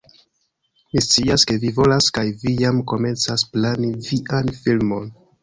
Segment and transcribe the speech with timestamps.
[0.93, 5.09] Mi scias, ke vi volas kaj vi jam komencas plani vian filmon